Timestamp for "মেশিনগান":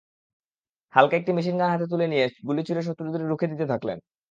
1.33-1.69